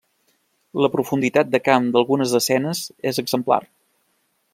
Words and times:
La 0.85 0.89
profunditat 0.95 1.51
de 1.55 1.59
camp 1.67 1.85
d'algunes 1.97 2.33
escenes 2.39 2.81
és 3.11 3.21
exemplar. 3.25 3.61